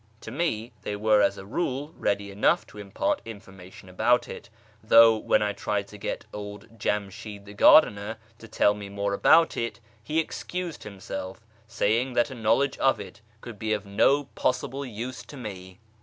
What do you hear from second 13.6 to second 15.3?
of no possible use